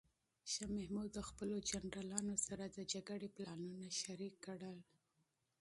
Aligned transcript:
شاه 0.51 0.69
محمود 0.77 1.09
د 1.13 1.19
خپلو 1.29 1.55
جنرالانو 1.69 2.35
سره 2.45 2.63
د 2.67 2.77
جګړې 2.93 3.27
پلانونه 3.35 3.87
شریک 4.01 4.33
کړل. 4.45 4.77